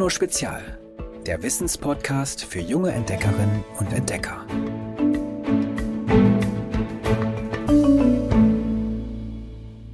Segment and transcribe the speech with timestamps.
[0.00, 0.78] Bruno Spezial,
[1.26, 4.46] der Wissenspodcast für junge Entdeckerinnen und Entdecker.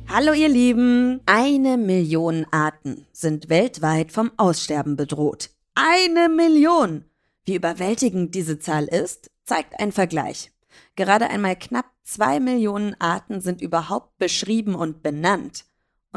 [0.09, 1.21] Hallo ihr Lieben!
[1.27, 5.51] Eine Million Arten sind weltweit vom Aussterben bedroht.
[5.75, 7.07] Eine Million!
[7.45, 10.53] Wie überwältigend diese Zahl ist, zeigt ein Vergleich.
[10.95, 15.65] Gerade einmal knapp zwei Millionen Arten sind überhaupt beschrieben und benannt.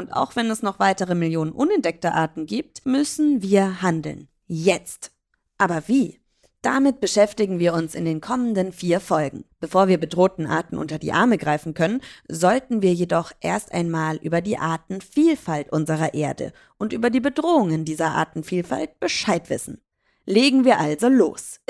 [0.00, 4.28] Und auch wenn es noch weitere Millionen unentdeckte Arten gibt, müssen wir handeln.
[4.46, 5.12] Jetzt.
[5.58, 6.18] Aber wie?
[6.62, 9.44] Damit beschäftigen wir uns in den kommenden vier Folgen.
[9.60, 14.40] Bevor wir bedrohten Arten unter die Arme greifen können, sollten wir jedoch erst einmal über
[14.40, 19.82] die Artenvielfalt unserer Erde und über die Bedrohungen dieser Artenvielfalt Bescheid wissen.
[20.24, 21.60] Legen wir also los.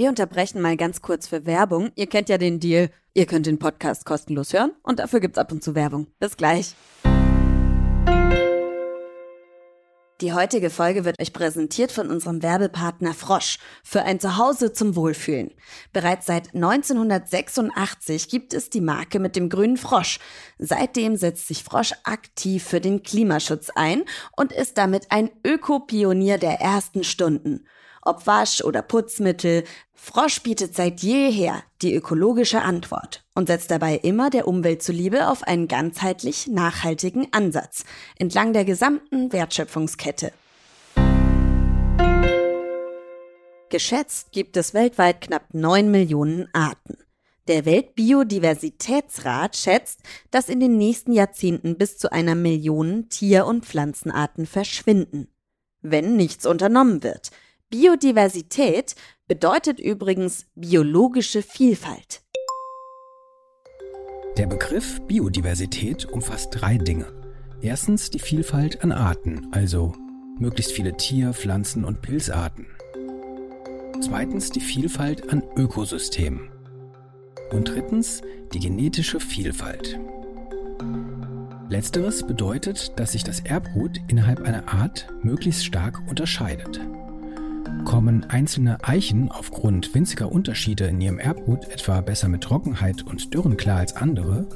[0.00, 1.92] Wir unterbrechen mal ganz kurz für Werbung.
[1.94, 2.88] Ihr kennt ja den Deal.
[3.12, 6.06] Ihr könnt den Podcast kostenlos hören und dafür gibt's ab und zu Werbung.
[6.18, 6.74] Bis gleich.
[10.22, 15.52] Die heutige Folge wird euch präsentiert von unserem Werbepartner Frosch für ein Zuhause zum Wohlfühlen.
[15.92, 20.18] Bereits seit 1986 gibt es die Marke mit dem grünen Frosch.
[20.58, 24.04] Seitdem setzt sich Frosch aktiv für den Klimaschutz ein
[24.34, 27.66] und ist damit ein Ökopionier der ersten Stunden
[28.02, 34.30] ob Wasch- oder Putzmittel, Frosch bietet seit jeher die ökologische Antwort und setzt dabei immer
[34.30, 37.84] der Umwelt zuliebe auf einen ganzheitlich nachhaltigen Ansatz
[38.18, 40.32] entlang der gesamten Wertschöpfungskette.
[43.68, 46.96] Geschätzt gibt es weltweit knapp 9 Millionen Arten.
[47.46, 54.46] Der Weltbiodiversitätsrat schätzt, dass in den nächsten Jahrzehnten bis zu einer Million Tier- und Pflanzenarten
[54.46, 55.28] verschwinden,
[55.82, 57.30] wenn nichts unternommen wird–
[57.70, 58.96] Biodiversität
[59.28, 62.20] bedeutet übrigens biologische Vielfalt.
[64.36, 67.06] Der Begriff Biodiversität umfasst drei Dinge.
[67.62, 69.92] Erstens die Vielfalt an Arten, also
[70.40, 72.66] möglichst viele Tier-, Pflanzen- und Pilzarten.
[74.00, 76.50] Zweitens die Vielfalt an Ökosystemen.
[77.52, 78.20] Und drittens
[78.52, 79.96] die genetische Vielfalt.
[81.68, 86.80] Letzteres bedeutet, dass sich das Erbgut innerhalb einer Art möglichst stark unterscheidet.
[87.84, 93.56] Kommen einzelne Eichen aufgrund winziger Unterschiede in ihrem Erbgut etwa besser mit Trockenheit und Dürren
[93.56, 94.48] klar als andere,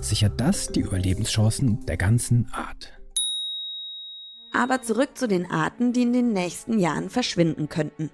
[0.00, 2.92] sichert das die Überlebenschancen der ganzen Art.
[4.52, 8.10] Aber zurück zu den Arten, die in den nächsten Jahren verschwinden könnten.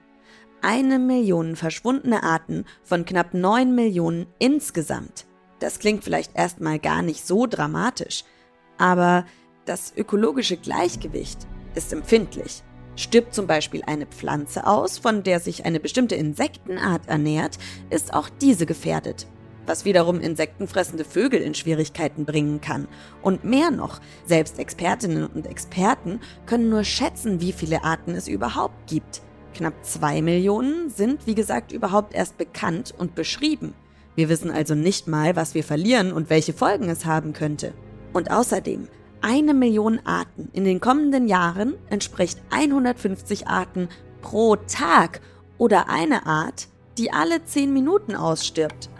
[0.62, 5.26] Eine Million verschwundene Arten von knapp neun Millionen insgesamt.
[5.58, 8.24] Das klingt vielleicht erstmal gar nicht so dramatisch,
[8.78, 9.26] aber
[9.64, 12.62] das ökologische Gleichgewicht ist empfindlich.
[12.96, 17.58] Stirbt zum Beispiel eine Pflanze aus, von der sich eine bestimmte Insektenart ernährt,
[17.90, 19.26] ist auch diese gefährdet.
[19.66, 22.86] Was wiederum insektenfressende Vögel in Schwierigkeiten bringen kann.
[23.22, 28.86] Und mehr noch, selbst Expertinnen und Experten können nur schätzen, wie viele Arten es überhaupt
[28.86, 29.22] gibt.
[29.54, 33.72] Knapp zwei Millionen sind, wie gesagt, überhaupt erst bekannt und beschrieben.
[34.16, 37.72] Wir wissen also nicht mal, was wir verlieren und welche Folgen es haben könnte.
[38.12, 38.88] Und außerdem,
[39.24, 43.88] eine Million Arten in den kommenden Jahren entspricht 150 Arten
[44.20, 45.22] pro Tag
[45.56, 46.68] oder eine Art,
[46.98, 48.90] die alle 10 Minuten ausstirbt.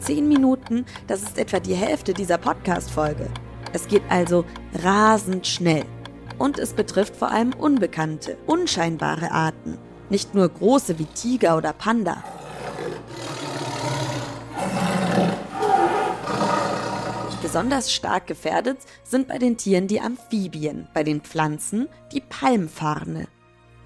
[0.00, 3.28] 10 Minuten, das ist etwa die Hälfte dieser Podcast-Folge.
[3.72, 4.44] Es geht also
[4.82, 5.84] rasend schnell.
[6.36, 9.78] Und es betrifft vor allem unbekannte, unscheinbare Arten.
[10.08, 12.24] Nicht nur große wie Tiger oder Panda.
[17.50, 23.26] Besonders stark gefährdet sind bei den Tieren die Amphibien, bei den Pflanzen die Palmfarne.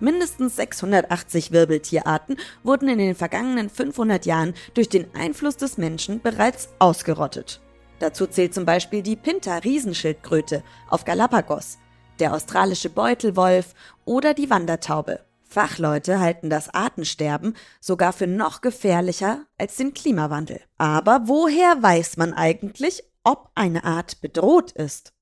[0.00, 6.68] Mindestens 680 Wirbeltierarten wurden in den vergangenen 500 Jahren durch den Einfluss des Menschen bereits
[6.78, 7.62] ausgerottet.
[8.00, 11.78] Dazu zählt zum Beispiel die Pinta-Riesenschildkröte auf Galapagos,
[12.18, 13.72] der australische Beutelwolf
[14.04, 15.20] oder die Wandertaube.
[15.42, 20.60] Fachleute halten das Artensterben sogar für noch gefährlicher als den Klimawandel.
[20.76, 25.12] Aber woher weiß man eigentlich, ob eine Art bedroht ist.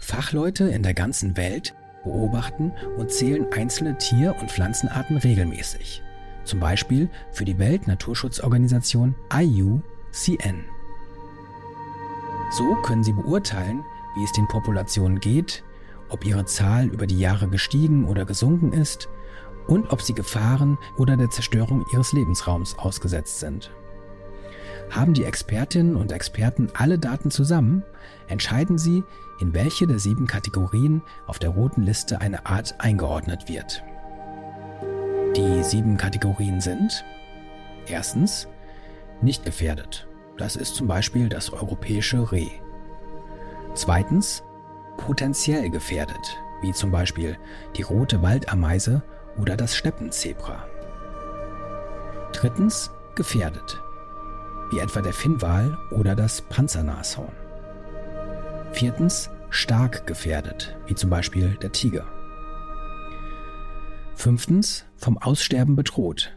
[0.00, 1.74] Fachleute in der ganzen Welt
[2.04, 6.02] beobachten und zählen einzelne Tier- und Pflanzenarten regelmäßig.
[6.44, 10.64] Zum Beispiel für die Weltnaturschutzorganisation IUCN.
[12.50, 13.82] So können sie beurteilen,
[14.14, 15.64] wie es den Populationen geht,
[16.10, 19.08] ob ihre Zahl über die Jahre gestiegen oder gesunken ist
[19.66, 23.72] und ob sie Gefahren oder der Zerstörung ihres Lebensraums ausgesetzt sind.
[24.90, 27.82] Haben die Expertinnen und Experten alle Daten zusammen,
[28.28, 29.02] entscheiden sie,
[29.40, 33.82] in welche der sieben Kategorien auf der roten Liste eine Art eingeordnet wird.
[35.36, 37.04] Die sieben Kategorien sind
[37.86, 38.46] erstens
[39.20, 40.06] nicht gefährdet.
[40.36, 42.50] Das ist zum Beispiel das europäische Reh.
[43.74, 44.44] Zweitens
[44.96, 46.38] potenziell gefährdet.
[46.64, 47.36] wie zum Beispiel
[47.76, 49.02] die rote Waldameise
[49.36, 50.66] oder das Steppenzebra.
[52.32, 53.80] Drittens gefährdet,
[54.70, 57.32] wie etwa der Finnwal oder das Panzernashorn.
[58.72, 62.06] Viertens stark gefährdet, wie zum Beispiel der Tiger.
[64.14, 66.36] Fünftens vom Aussterben bedroht,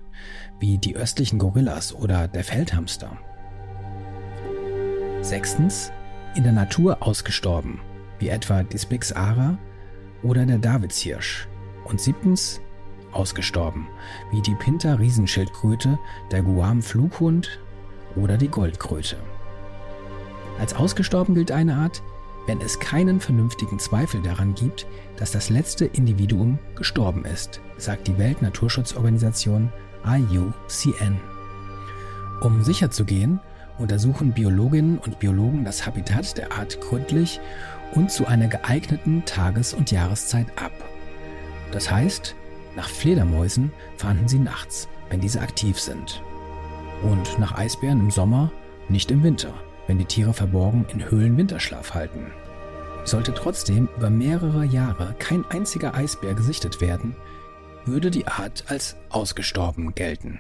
[0.60, 3.18] wie die östlichen Gorillas oder der Feldhamster.
[5.22, 5.92] Sechstens
[6.36, 7.80] in der Natur ausgestorben,
[8.20, 9.58] wie etwa die Spix ara
[10.24, 11.48] oder der Davidshirsch.
[11.86, 12.62] Und siebtens
[13.12, 13.88] ausgestorben,
[14.32, 15.98] wie die Pinter-Riesenschildkröte,
[16.32, 17.60] der Guam-Flughund
[18.18, 19.18] oder die Goldkröte.
[20.60, 22.02] Als ausgestorben gilt eine Art,
[22.48, 24.88] wenn es keinen vernünftigen Zweifel daran gibt,
[25.18, 29.72] dass das letzte Individuum gestorben ist, sagt die Weltnaturschutzorganisation
[30.06, 31.20] IUCN.
[32.42, 33.40] Um sicherzugehen,
[33.78, 37.40] untersuchen Biologinnen und Biologen das Habitat der Art gründlich
[37.94, 40.72] und zu einer geeigneten Tages- und Jahreszeit ab.
[41.72, 42.36] Das heißt,
[42.76, 46.22] nach Fledermäusen fahnden sie nachts, wenn diese aktiv sind.
[47.04, 48.52] Und nach Eisbären im Sommer,
[48.90, 49.54] nicht im Winter,
[49.86, 52.32] wenn die Tiere verborgen in Höhlen Winterschlaf halten.
[53.04, 57.16] Sollte trotzdem über mehrere Jahre kein einziger Eisbär gesichtet werden,
[57.86, 60.40] würde die Art als ausgestorben gelten.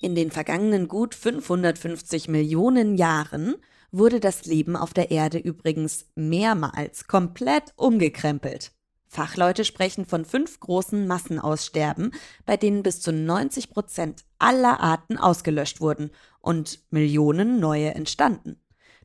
[0.00, 3.56] In den vergangenen gut 550 Millionen Jahren
[3.92, 8.72] wurde das Leben auf der Erde übrigens mehrmals komplett umgekrempelt.
[9.12, 12.12] Fachleute sprechen von fünf großen Massenaussterben,
[12.46, 18.60] bei denen bis zu 90 Prozent aller Arten ausgelöscht wurden und Millionen neue entstanden.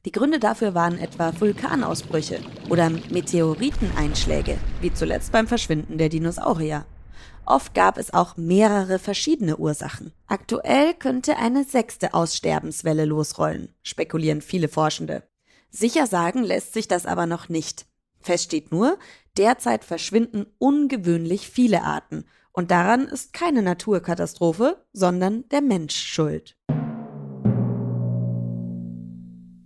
[0.05, 6.85] Die Gründe dafür waren etwa Vulkanausbrüche oder Meteoriteneinschläge, wie zuletzt beim Verschwinden der Dinosaurier.
[7.47, 10.13] Oft gab es auch mehrere verschiedene Ursachen.
[10.27, 15.23] Aktuell könnte eine sechste Aussterbenswelle losrollen, spekulieren viele Forschende.
[15.71, 17.87] Sicher sagen lässt sich das aber noch nicht.
[18.19, 18.97] Fest steht nur,
[19.37, 26.55] derzeit verschwinden ungewöhnlich viele Arten, und daran ist keine Naturkatastrophe, sondern der Mensch schuld.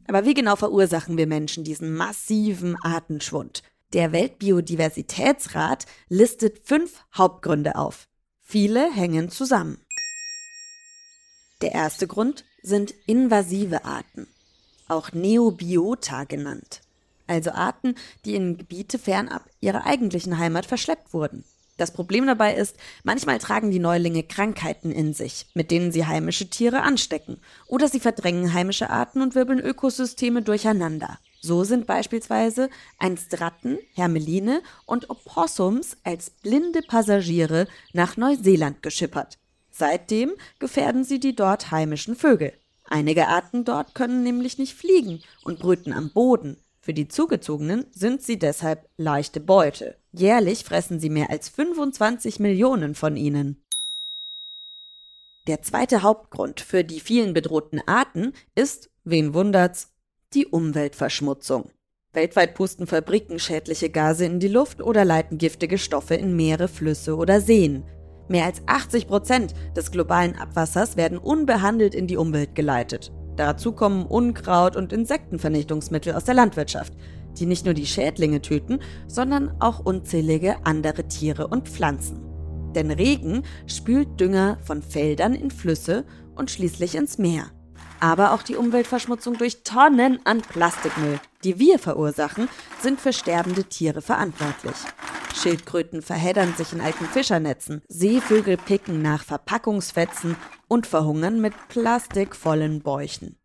[0.08, 3.62] Aber wie genau verursachen wir Menschen diesen massiven Artenschwund?
[3.94, 8.08] Der Weltbiodiversitätsrat listet fünf Hauptgründe auf.
[8.40, 9.78] Viele hängen zusammen.
[11.62, 14.28] Der erste Grund sind invasive Arten,
[14.88, 16.82] auch Neobiota genannt,
[17.30, 17.96] also Arten,
[18.26, 21.44] die in Gebiete fernab ihrer eigentlichen Heimat verschleppt wurden.
[21.80, 26.50] Das Problem dabei ist, manchmal tragen die Neulinge Krankheiten in sich, mit denen sie heimische
[26.50, 31.20] Tiere anstecken, oder sie verdrängen heimische Arten und wirbeln Ökosysteme durcheinander.
[31.40, 39.38] So sind beispielsweise einst Ratten, Hermeline und Opossums als blinde Passagiere nach Neuseeland geschippert.
[39.72, 42.52] Seitdem gefährden sie die dort heimischen Vögel.
[42.90, 48.22] Einige Arten dort können nämlich nicht fliegen und brüten am Boden, für die Zugezogenen sind
[48.22, 49.98] sie deshalb leichte Beute.
[50.12, 53.64] Jährlich fressen sie mehr als 25 Millionen von ihnen.
[55.48, 59.92] Der zweite Hauptgrund für die vielen bedrohten Arten ist, wen wundert's,
[60.34, 61.72] die Umweltverschmutzung.
[62.14, 67.16] Weltweit pusten Fabriken schädliche Gase in die Luft oder leiten giftige Stoffe in Meere, Flüsse
[67.16, 67.84] oder Seen.
[68.28, 73.12] Mehr als 80 Prozent des globalen Abwassers werden unbehandelt in die Umwelt geleitet.
[73.40, 76.92] Dazu kommen Unkraut und Insektenvernichtungsmittel aus der Landwirtschaft,
[77.38, 82.20] die nicht nur die Schädlinge töten, sondern auch unzählige andere Tiere und Pflanzen.
[82.76, 86.04] Denn Regen spült Dünger von Feldern in Flüsse
[86.36, 87.46] und schließlich ins Meer.
[88.02, 92.50] Aber auch die Umweltverschmutzung durch Tonnen an Plastikmüll, die wir verursachen,
[92.82, 94.76] sind für sterbende Tiere verantwortlich.
[95.36, 100.36] Schildkröten verheddern sich in alten Fischernetzen, Seevögel picken nach Verpackungsfetzen
[100.68, 103.38] und verhungern mit plastikvollen Bäuchen.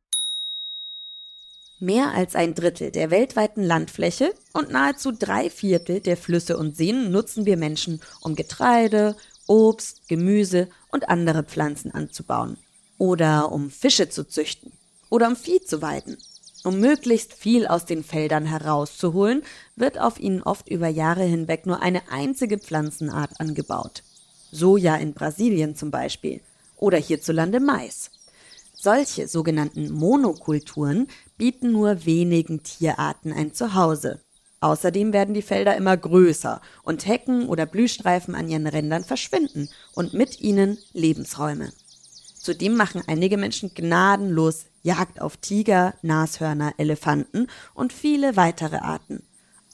[1.80, 7.10] Mehr als ein Drittel der weltweiten Landfläche und nahezu drei Viertel der Flüsse und Seen
[7.10, 12.56] nutzen wir Menschen, um Getreide, Obst, Gemüse und andere Pflanzen anzubauen.
[12.96, 14.72] Oder um Fische zu züchten.
[15.10, 16.16] Oder um Vieh zu weiden.
[16.64, 19.42] Um möglichst viel aus den Feldern herauszuholen,
[19.76, 24.02] wird auf ihnen oft über Jahre hinweg nur eine einzige Pflanzenart angebaut.
[24.50, 26.40] Soja in Brasilien zum Beispiel
[26.76, 28.10] oder hierzulande Mais.
[28.74, 34.20] Solche sogenannten Monokulturen bieten nur wenigen Tierarten ein Zuhause.
[34.60, 40.14] Außerdem werden die Felder immer größer und Hecken oder Blühstreifen an ihren Rändern verschwinden und
[40.14, 41.74] mit ihnen Lebensräume.
[42.38, 49.24] Zudem machen einige Menschen gnadenlos Jagd auf Tiger, Nashörner, Elefanten und viele weitere Arten.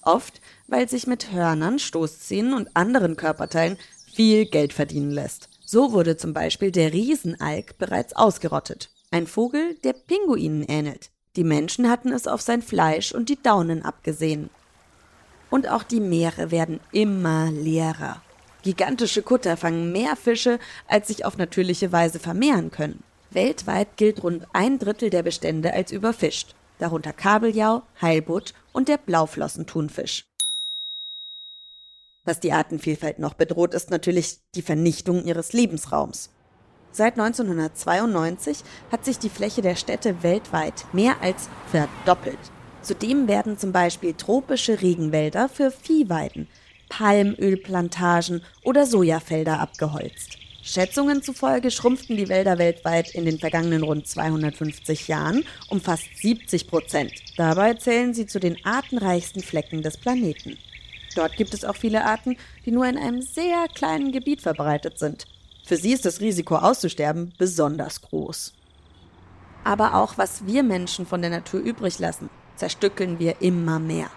[0.03, 3.77] Oft, weil sich mit Hörnern, Stoßzähnen und anderen Körperteilen
[4.15, 5.49] viel Geld verdienen lässt.
[5.67, 8.91] So wurde zum Beispiel der Riesenalk bereits ausgerottet.
[9.11, 11.11] Ein Vogel, der Pinguinen ähnelt.
[11.35, 14.49] Die Menschen hatten es auf sein Fleisch und die Daunen abgesehen.
[15.51, 18.23] Und auch die Meere werden immer leerer.
[18.63, 23.03] Gigantische Kutter fangen mehr Fische, als sich auf natürliche Weise vermehren können.
[23.31, 30.27] Weltweit gilt rund ein Drittel der Bestände als überfischt, darunter Kabeljau, Heilbutt und der Blauflossenthunfisch.
[32.25, 36.31] Was die Artenvielfalt noch bedroht, ist natürlich die Vernichtung ihres Lebensraums.
[36.93, 38.59] Seit 1992
[38.91, 42.39] hat sich die Fläche der Städte weltweit mehr als verdoppelt.
[42.83, 46.49] Zudem werden zum Beispiel tropische Regenwälder für Viehweiden,
[46.89, 50.40] Palmölplantagen oder Sojafelder abgeholzt.
[50.63, 56.67] Schätzungen zufolge schrumpften die Wälder weltweit in den vergangenen rund 250 Jahren um fast 70
[56.67, 57.13] Prozent.
[57.37, 60.59] Dabei zählen sie zu den artenreichsten Flecken des Planeten.
[61.17, 65.27] Dort gibt es auch viele Arten, die nur in einem sehr kleinen Gebiet verbreitet sind.
[65.65, 68.53] Für sie ist das Risiko auszusterben besonders groß.
[69.65, 74.11] Aber auch was wir Menschen von der Natur übrig lassen, zerstückeln wir immer mehr.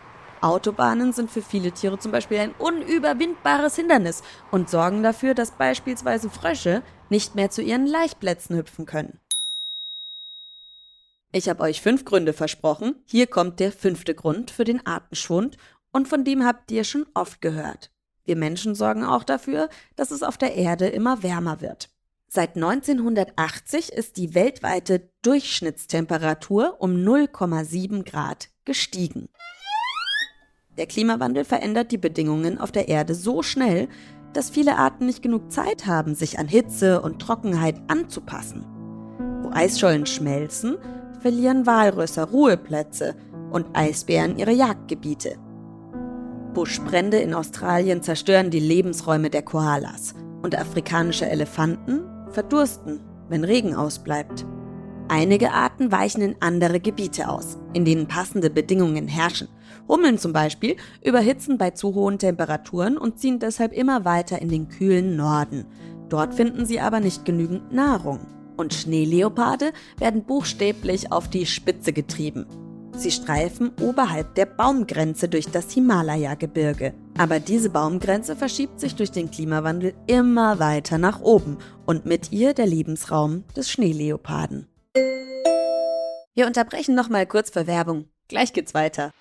[0.43, 6.29] Autobahnen sind für viele Tiere zum Beispiel ein unüberwindbares Hindernis und sorgen dafür, dass beispielsweise
[6.29, 9.19] Frösche nicht mehr zu ihren Laichplätzen hüpfen können.
[11.31, 12.95] Ich habe euch fünf Gründe versprochen.
[13.05, 15.57] Hier kommt der fünfte Grund für den Artenschwund
[15.91, 17.89] und von dem habt ihr schon oft gehört.
[18.25, 21.89] Wir Menschen sorgen auch dafür, dass es auf der Erde immer wärmer wird.
[22.27, 29.29] Seit 1980 ist die weltweite Durchschnittstemperatur um 0,7 Grad gestiegen.
[30.77, 33.87] Der Klimawandel verändert die Bedingungen auf der Erde so schnell,
[34.33, 38.65] dass viele Arten nicht genug Zeit haben, sich an Hitze und Trockenheit anzupassen.
[39.43, 40.77] Wo Eisschollen schmelzen,
[41.19, 43.15] verlieren Walrösser Ruheplätze
[43.51, 45.37] und Eisbären ihre Jagdgebiete.
[46.55, 52.01] Buschbrände in Australien zerstören die Lebensräume der Koalas und afrikanische Elefanten
[52.31, 52.99] verdursten,
[53.29, 54.45] wenn Regen ausbleibt.
[55.07, 59.47] Einige Arten weichen in andere Gebiete aus, in denen passende Bedingungen herrschen.
[59.87, 64.69] Hummeln zum Beispiel überhitzen bei zu hohen Temperaturen und ziehen deshalb immer weiter in den
[64.69, 65.65] kühlen Norden.
[66.09, 68.19] Dort finden sie aber nicht genügend Nahrung.
[68.55, 72.45] Und Schneeleoparde werden buchstäblich auf die Spitze getrieben.
[72.95, 76.93] Sie streifen oberhalb der Baumgrenze durch das Himalaya-Gebirge.
[77.17, 82.53] Aber diese Baumgrenze verschiebt sich durch den Klimawandel immer weiter nach oben und mit ihr
[82.53, 84.67] der Lebensraum des Schneeleoparden.
[86.35, 88.05] Wir unterbrechen nochmal kurz für Werbung.
[88.27, 89.11] Gleich geht's weiter.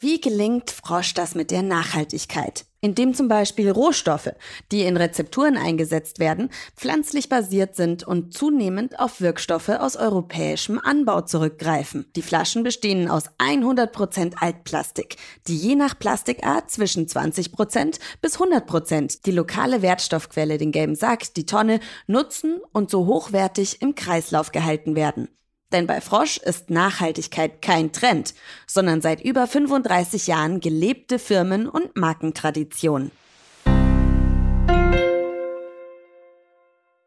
[0.00, 2.66] Wie gelingt Frosch das mit der Nachhaltigkeit?
[2.80, 4.32] Indem zum Beispiel Rohstoffe,
[4.70, 11.22] die in Rezepturen eingesetzt werden, pflanzlich basiert sind und zunehmend auf Wirkstoffe aus europäischem Anbau
[11.22, 12.04] zurückgreifen.
[12.16, 15.16] Die Flaschen bestehen aus 100% Altplastik,
[15.48, 21.46] die je nach Plastikart zwischen 20% bis 100% die lokale Wertstoffquelle, den gelben Sack, die
[21.46, 25.28] Tonne, nutzen und so hochwertig im Kreislauf gehalten werden.
[25.72, 28.34] Denn bei Frosch ist Nachhaltigkeit kein Trend,
[28.66, 33.10] sondern seit über 35 Jahren gelebte Firmen- und Markentradition.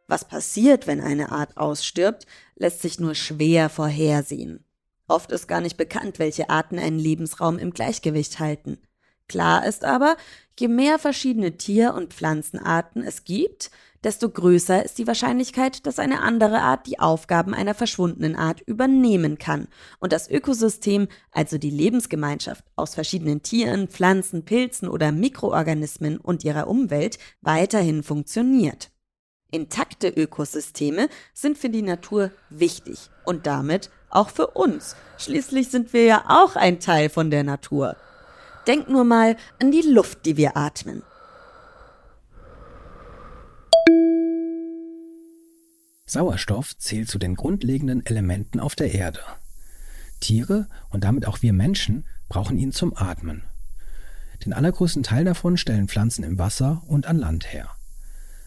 [0.07, 4.63] Was passiert, wenn eine Art ausstirbt, lässt sich nur schwer vorhersehen.
[5.07, 8.79] Oft ist gar nicht bekannt, welche Arten einen Lebensraum im Gleichgewicht halten.
[9.27, 10.15] Klar ist aber,
[10.57, 13.71] je mehr verschiedene Tier- und Pflanzenarten es gibt,
[14.07, 19.37] desto größer ist die Wahrscheinlichkeit, dass eine andere Art die Aufgaben einer verschwundenen Art übernehmen
[19.37, 19.67] kann
[19.99, 26.67] und das Ökosystem, also die Lebensgemeinschaft aus verschiedenen Tieren, Pflanzen, Pilzen oder Mikroorganismen und ihrer
[26.67, 28.91] Umwelt weiterhin funktioniert.
[29.51, 34.95] Intakte Ökosysteme sind für die Natur wichtig und damit auch für uns.
[35.17, 37.97] Schließlich sind wir ja auch ein Teil von der Natur.
[38.67, 41.03] Denk nur mal an die Luft, die wir atmen.
[46.09, 49.19] Sauerstoff zählt zu den grundlegenden Elementen auf der Erde.
[50.21, 53.43] Tiere und damit auch wir Menschen brauchen ihn zum Atmen.
[54.45, 57.69] Den allergrößten Teil davon stellen Pflanzen im Wasser und an Land her.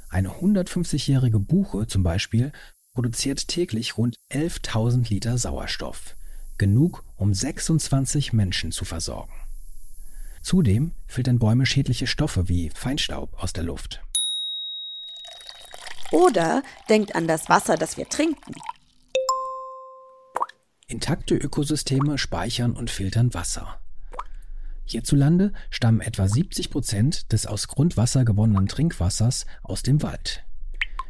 [0.08, 2.50] Eine 150-jährige Buche zum Beispiel
[2.94, 6.16] produziert täglich rund 11.000 Liter Sauerstoff,
[6.58, 9.34] genug, um 26 Menschen zu versorgen.
[10.42, 14.02] Zudem filtern Bäume schädliche Stoffe wie Feinstaub aus der Luft.
[16.10, 18.54] Oder denkt an das Wasser, das wir trinken.
[20.86, 23.78] Intakte Ökosysteme speichern und filtern Wasser.
[24.84, 30.44] Hierzulande stammen etwa 70 Prozent des aus Grundwasser gewonnenen Trinkwassers aus dem Wald.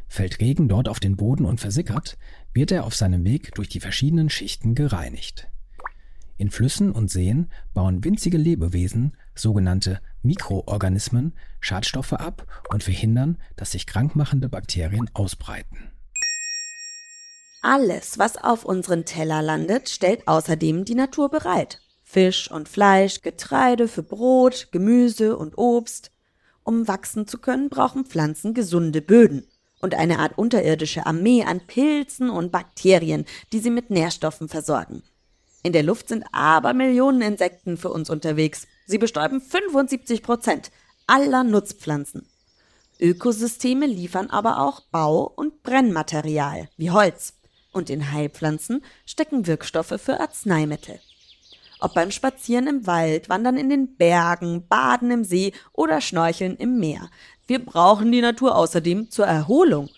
[0.06, 2.18] Fällt Regen dort auf den Boden und versickert,
[2.52, 5.48] wird er auf seinem Weg durch die verschiedenen Schichten gereinigt.
[6.36, 13.86] In Flüssen und Seen bauen winzige Lebewesen, sogenannte Mikroorganismen, Schadstoffe ab und verhindern, dass sich
[13.86, 15.90] krankmachende Bakterien ausbreiten.
[17.62, 21.80] Alles, was auf unseren Teller landet, stellt außerdem die Natur bereit.
[22.04, 26.10] Fisch und Fleisch, Getreide für Brot, Gemüse und Obst.
[26.64, 29.46] Um wachsen zu können, brauchen Pflanzen gesunde Böden
[29.80, 35.02] und eine Art unterirdische Armee an Pilzen und Bakterien, die sie mit Nährstoffen versorgen.
[35.62, 38.66] In der Luft sind aber Millionen Insekten für uns unterwegs.
[38.90, 40.72] Sie bestäuben 75 Prozent
[41.06, 42.26] aller Nutzpflanzen.
[42.98, 47.34] Ökosysteme liefern aber auch Bau- und Brennmaterial wie Holz.
[47.70, 50.98] Und in Heilpflanzen stecken Wirkstoffe für Arzneimittel.
[51.78, 56.80] Ob beim Spazieren im Wald, Wandern in den Bergen, Baden im See oder Schnorcheln im
[56.80, 57.10] Meer.
[57.46, 59.88] Wir brauchen die Natur außerdem zur Erholung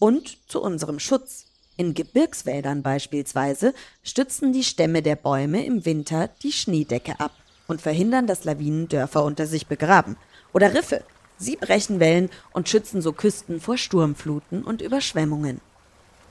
[0.00, 1.46] und zu unserem Schutz.
[1.76, 7.30] In Gebirgswäldern beispielsweise stützen die Stämme der Bäume im Winter die Schneedecke ab
[7.70, 10.16] und verhindern, dass Lawinen Dörfer unter sich begraben.
[10.52, 11.04] Oder Riffe.
[11.38, 15.60] Sie brechen Wellen und schützen so Küsten vor Sturmfluten und Überschwemmungen.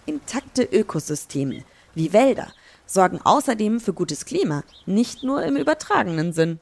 [0.06, 1.64] Intakte Ökosysteme
[1.96, 2.54] wie Wälder
[2.86, 6.60] sorgen außerdem für gutes Klima, nicht nur im übertragenen Sinn.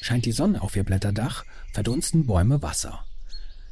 [0.00, 3.04] Scheint die Sonne auf ihr Blätterdach, verdunsten Bäume Wasser.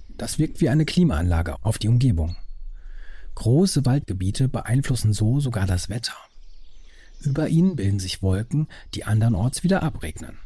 [0.09, 2.37] Das wirkt wie eine Klimaanlage auf die Umgebung.
[3.35, 6.17] Große Waldgebiete beeinflussen so sogar das Wetter.
[7.21, 10.39] Über ihnen bilden sich Wolken, die andernorts wieder abregnen.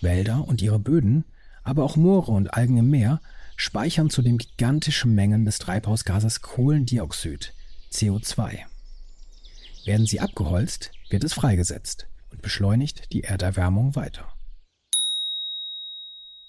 [0.00, 1.24] Wälder und ihre Böden,
[1.62, 3.20] aber auch Moore und Algen im Meer
[3.56, 7.52] speichern zudem gigantische Mengen des Treibhausgases Kohlendioxid,
[7.92, 8.60] CO2.
[9.84, 14.32] Werden sie abgeholzt, wird es freigesetzt und beschleunigt die Erderwärmung weiter.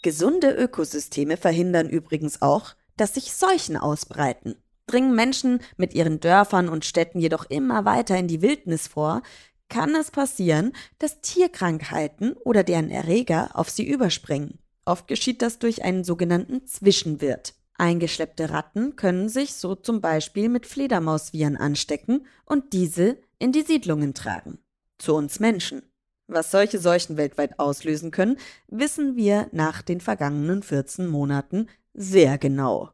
[0.02, 4.56] Gesunde Ökosysteme verhindern übrigens auch, dass sich Seuchen ausbreiten.
[4.90, 9.22] Dringen Menschen mit ihren Dörfern und Städten jedoch immer weiter in die Wildnis vor,
[9.70, 14.58] kann es passieren, dass Tierkrankheiten oder deren Erreger auf sie überspringen.
[14.86, 17.54] Oft geschieht das durch einen sogenannten Zwischenwirt.
[17.78, 24.14] Eingeschleppte Ratten können sich so zum Beispiel mit Fledermausviren anstecken und diese in die Siedlungen
[24.14, 24.58] tragen.
[24.98, 25.84] Zu uns Menschen.
[26.28, 32.92] Was solche Seuchen weltweit auslösen können, wissen wir nach den vergangenen 14 Monaten sehr genau.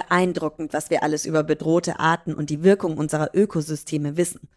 [0.00, 4.48] Beeindruckend, was wir alles über bedrohte Arten und die Wirkung unserer Ökosysteme wissen.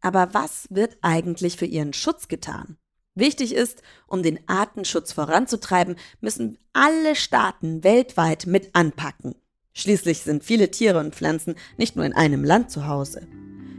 [0.00, 2.76] Aber was wird eigentlich für ihren Schutz getan?
[3.14, 9.34] Wichtig ist, um den Artenschutz voranzutreiben, müssen alle Staaten weltweit mit anpacken.
[9.72, 13.26] Schließlich sind viele Tiere und Pflanzen nicht nur in einem Land zu Hause.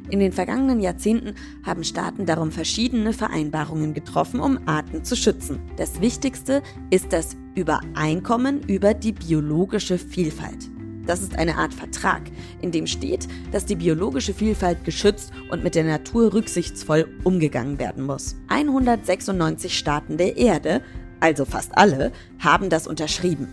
[0.10, 5.62] In den vergangenen Jahrzehnten haben Staaten darum verschiedene Vereinbarungen getroffen, um Arten zu schützen.
[5.78, 10.70] Das Wichtigste ist das Übereinkommen über die biologische Vielfalt.
[11.06, 12.22] Das ist eine Art Vertrag,
[12.62, 18.04] in dem steht, dass die biologische Vielfalt geschützt und mit der Natur rücksichtsvoll umgegangen werden
[18.04, 18.36] muss.
[18.50, 20.82] 196 Staaten der Erde,
[21.20, 23.48] also fast alle, haben das unterschrieben.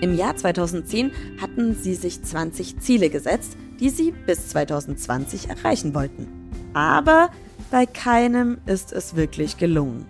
[0.00, 6.26] Im Jahr 2010 hatten sie sich 20 Ziele gesetzt, die sie bis 2020 erreichen wollten.
[6.74, 7.30] Aber
[7.70, 10.06] bei keinem ist es wirklich gelungen.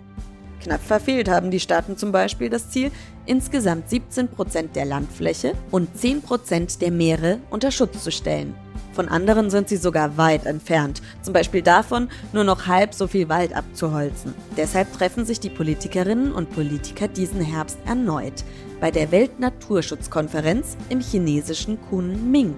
[0.61, 2.91] Knapp verfehlt haben die Staaten zum Beispiel das Ziel,
[3.25, 8.55] insgesamt 17 Prozent der Landfläche und 10 Prozent der Meere unter Schutz zu stellen.
[8.93, 13.27] Von anderen sind sie sogar weit entfernt, zum Beispiel davon, nur noch halb so viel
[13.27, 14.33] Wald abzuholzen.
[14.55, 18.45] Deshalb treffen sich die Politikerinnen und Politiker diesen Herbst erneut
[18.79, 22.55] bei der Weltnaturschutzkonferenz im chinesischen Kunming.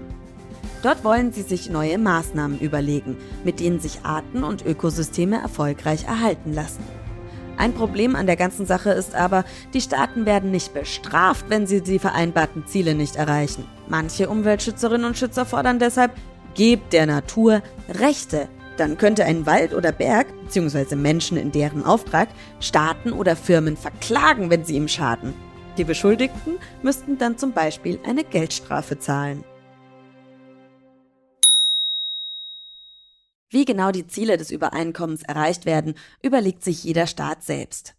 [0.83, 6.53] Dort wollen sie sich neue Maßnahmen überlegen, mit denen sich Arten und Ökosysteme erfolgreich erhalten
[6.53, 6.83] lassen.
[7.57, 9.43] Ein Problem an der ganzen Sache ist aber,
[9.73, 13.65] die Staaten werden nicht bestraft, wenn sie die vereinbarten Ziele nicht erreichen.
[13.87, 16.11] Manche Umweltschützerinnen und Schützer fordern deshalb,
[16.53, 18.47] gebt der Natur Rechte.
[18.77, 24.51] Dann könnte ein Wald oder Berg, beziehungsweise Menschen in deren Auftrag, Staaten oder Firmen verklagen,
[24.51, 25.33] wenn sie ihm schaden.
[25.77, 29.43] Die Beschuldigten müssten dann zum Beispiel eine Geldstrafe zahlen.
[33.49, 37.95] Wie genau die Ziele des Übereinkommens erreicht werden, überlegt sich jeder Staat selbst.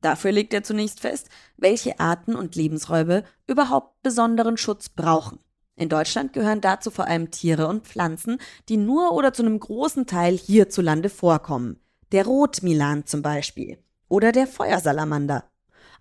[0.00, 5.38] Dafür legt er zunächst fest, welche Arten und Lebensräume überhaupt besonderen Schutz brauchen.
[5.76, 10.06] In Deutschland gehören dazu vor allem Tiere und Pflanzen, die nur oder zu einem großen
[10.06, 11.78] Teil hierzulande vorkommen.
[12.10, 13.78] Der Rotmilan zum Beispiel.
[14.08, 15.44] Oder der Feuersalamander.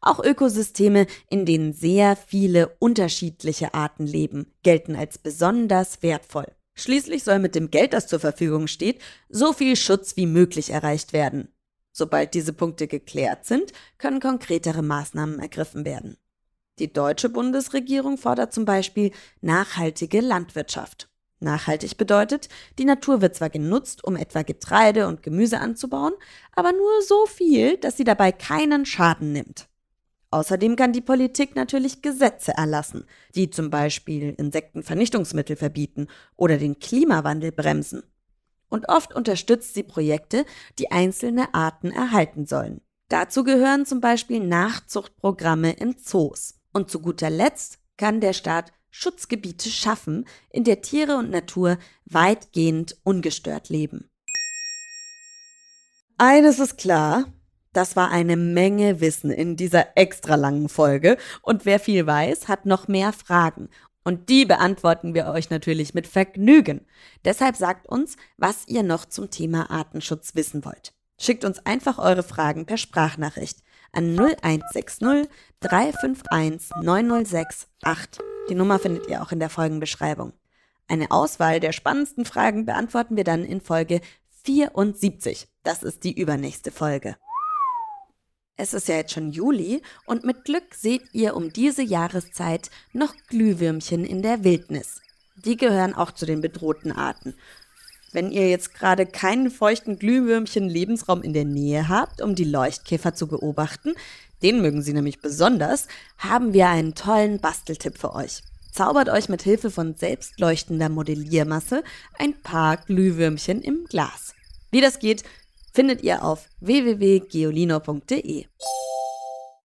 [0.01, 6.56] Auch Ökosysteme, in denen sehr viele unterschiedliche Arten leben, gelten als besonders wertvoll.
[6.77, 11.11] Schließlich soll mit dem Geld, das zur Verfügung steht, so viel Schutz wie möglich erreicht
[11.11, 11.49] werden.
[11.91, 16.17] Sobald diese Punkte geklärt sind, können konkretere Maßnahmen ergriffen werden.
[16.77, 19.11] Die deutsche Bundesregierung fordert zum Beispiel
[19.41, 21.09] nachhaltige Landwirtschaft.
[21.39, 26.13] Nachhaltig bedeutet, die Natur wird zwar genutzt, um etwa Getreide und Gemüse anzubauen,
[26.51, 29.67] aber nur so viel, dass sie dabei keinen Schaden nimmt.
[30.29, 37.51] Außerdem kann die Politik natürlich Gesetze erlassen, die zum Beispiel Insektenvernichtungsmittel verbieten oder den Klimawandel
[37.51, 38.03] bremsen.
[38.69, 40.45] Und oft unterstützt sie Projekte,
[40.79, 42.81] die einzelne Arten erhalten sollen.
[43.07, 46.55] Dazu gehören zum Beispiel Nachzuchtprogramme in Zoos.
[46.73, 52.97] Und zu guter Letzt kann der Staat Schutzgebiete schaffen, in der Tiere und Natur weitgehend
[53.03, 54.09] ungestört leben.
[56.17, 57.31] Eines ist klar,
[57.77, 61.15] das war eine Menge Wissen in dieser extra langen Folge.
[61.43, 63.69] Und wer viel weiß, hat noch mehr Fragen.
[64.03, 66.87] Und die beantworten wir euch natürlich mit Vergnügen.
[67.23, 70.93] Deshalb sagt uns, was ihr noch zum Thema Artenschutz wissen wollt.
[71.19, 73.59] Schickt uns einfach eure Fragen per Sprachnachricht
[73.91, 78.23] an 0160 351 9068.
[78.49, 80.33] Die Nummer findet ihr auch in der Folgenbeschreibung.
[80.87, 84.01] Eine Auswahl der spannendsten Fragen beantworten wir dann in Folge
[84.45, 85.47] 74.
[85.61, 87.17] Das ist die übernächste Folge.
[88.59, 93.13] Es ist ja jetzt schon Juli und mit Glück seht ihr um diese Jahreszeit noch
[93.29, 94.99] Glühwürmchen in der Wildnis.
[95.35, 97.35] Die gehören auch zu den bedrohten Arten.
[98.13, 103.27] Wenn ihr jetzt gerade keinen feuchten Glühwürmchen-Lebensraum in der Nähe habt, um die Leuchtkäfer zu
[103.27, 103.93] beobachten,
[104.41, 108.41] den mögen sie nämlich besonders, haben wir einen tollen Basteltipp für euch.
[108.71, 111.83] Zaubert euch mit Hilfe von selbstleuchtender Modelliermasse
[112.17, 114.33] ein paar Glühwürmchen im Glas.
[114.71, 115.23] Wie das geht,
[115.77, 118.45] findet ihr auf www.geolino.de.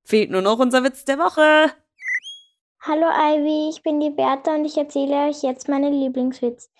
[0.05, 1.73] Fehlt nur noch unser Witz der Woche.
[2.81, 6.71] Hallo Ivy, ich bin die Bertha und ich erzähle euch jetzt meinen Lieblingswitz.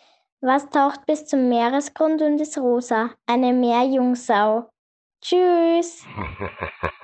[0.41, 3.11] Was taucht bis zum Meeresgrund und ist rosa?
[3.27, 4.71] Eine Meerjungsau.
[5.21, 6.05] Tschüss.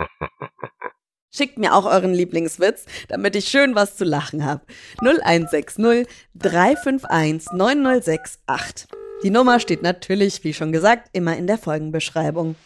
[1.35, 4.65] Schickt mir auch euren Lieblingswitz, damit ich schön was zu lachen habe.
[5.01, 6.07] 0160
[6.37, 9.02] 351 9068.
[9.23, 12.57] Die Nummer steht natürlich, wie schon gesagt, immer in der Folgenbeschreibung.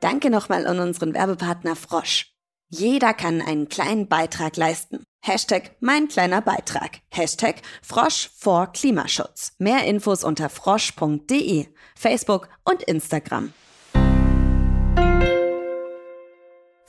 [0.00, 2.32] Danke nochmal an unseren Werbepartner Frosch.
[2.68, 5.02] Jeder kann einen kleinen Beitrag leisten.
[5.24, 7.00] Hashtag mein kleiner Beitrag.
[7.12, 9.52] Hashtag Frosch vor Klimaschutz.
[9.58, 13.52] Mehr Infos unter frosch.de, Facebook und Instagram.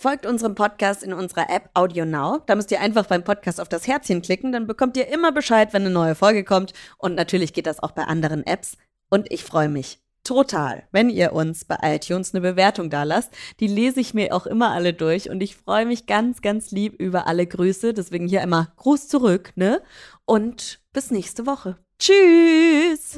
[0.04, 2.42] Folgt unserem Podcast in unserer App Audio Now.
[2.46, 5.72] Da müsst ihr einfach beim Podcast auf das Herzchen klicken, dann bekommt ihr immer Bescheid,
[5.72, 6.74] wenn eine neue Folge kommt.
[6.98, 8.76] Und natürlich geht das auch bei anderen Apps.
[9.10, 13.32] Und ich freue mich total, wenn ihr uns bei iTunes eine Bewertung da lasst.
[13.62, 17.00] Die lese ich mir auch immer alle durch und ich freue mich ganz, ganz lieb
[17.00, 17.94] über alle Grüße.
[17.94, 19.82] Deswegen hier immer Gruß zurück, ne?
[20.26, 21.78] Und bis nächste Woche.
[21.98, 23.18] Tschüss!